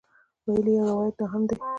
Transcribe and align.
ویل 0.49 0.67
یې 0.71 0.75
یو 0.79 0.87
روایت 0.89 1.15
دا 1.19 1.25
هم 1.31 1.41
دی. 1.49 1.55